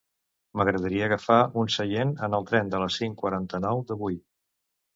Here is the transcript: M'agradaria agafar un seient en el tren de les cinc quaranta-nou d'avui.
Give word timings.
M'agradaria 0.59 1.03
agafar 1.07 1.37
un 1.65 1.69
seient 1.75 2.15
en 2.29 2.39
el 2.39 2.49
tren 2.49 2.73
de 2.73 2.81
les 2.87 2.99
cinc 3.03 3.19
quaranta-nou 3.23 3.87
d'avui. 3.93 4.21